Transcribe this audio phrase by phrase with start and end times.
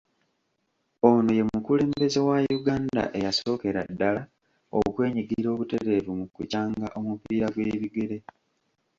[1.09, 4.21] Ono ye mukulembeze wa Uganda eyasookera ddala
[4.79, 8.17] okwenyigira obutereevu mu kukyanga omupiira gw’ebigere?